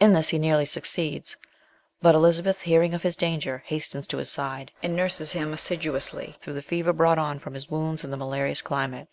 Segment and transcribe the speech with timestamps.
[0.00, 1.36] In this he nearly succeeds,
[2.02, 6.54] but Elizabeth, hearing of his danger, hastens to his side, and nurses him assiduously through
[6.54, 9.06] the fever brought on from his wounds and the malarious climate.